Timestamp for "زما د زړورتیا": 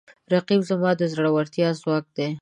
0.69-1.69